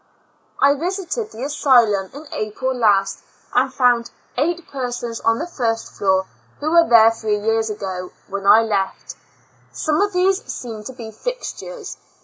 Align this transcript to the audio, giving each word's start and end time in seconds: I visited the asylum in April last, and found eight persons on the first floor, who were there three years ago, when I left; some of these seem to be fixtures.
I 0.59 0.73
visited 0.73 1.29
the 1.31 1.43
asylum 1.43 2.09
in 2.15 2.25
April 2.33 2.73
last, 2.73 3.19
and 3.53 3.71
found 3.71 4.09
eight 4.35 4.67
persons 4.67 5.19
on 5.19 5.37
the 5.37 5.45
first 5.45 5.91
floor, 5.91 6.25
who 6.59 6.71
were 6.71 6.89
there 6.89 7.11
three 7.11 7.37
years 7.39 7.69
ago, 7.69 8.09
when 8.27 8.47
I 8.47 8.63
left; 8.63 9.13
some 9.71 10.01
of 10.01 10.11
these 10.13 10.43
seem 10.51 10.83
to 10.85 10.93
be 10.93 11.11
fixtures. 11.11 11.97